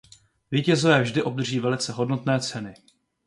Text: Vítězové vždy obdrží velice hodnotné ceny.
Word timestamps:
Vítězové 0.51 1.01
vždy 1.01 1.23
obdrží 1.23 1.59
velice 1.59 1.91
hodnotné 1.91 2.39
ceny. 2.39 2.73